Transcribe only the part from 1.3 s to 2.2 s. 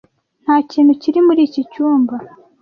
iki cyumba.